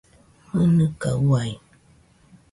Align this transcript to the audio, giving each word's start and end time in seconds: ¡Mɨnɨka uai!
¡Mɨnɨka 0.55 1.11
uai! 1.27 1.51